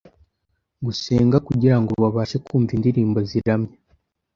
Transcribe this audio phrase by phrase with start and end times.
[0.85, 3.73] Gusenga kugirango babashe kumva indirimbo ziramya